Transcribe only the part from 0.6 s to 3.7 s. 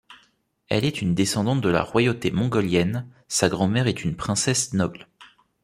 Elle est une descendante de la royauté mongolienne, sa